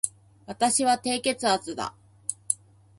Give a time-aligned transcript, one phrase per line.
[0.47, 1.93] 私は低血圧だ